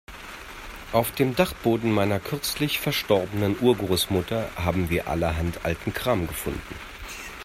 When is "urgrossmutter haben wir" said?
3.59-5.07